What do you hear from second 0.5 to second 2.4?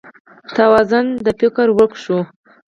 توازون د فکر ورک شو